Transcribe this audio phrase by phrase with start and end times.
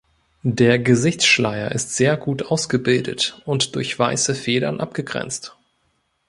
[0.41, 5.55] Der Gesichtsschleier ist sehr gut ausgebildet und durch weiße Federn abgegrenzt.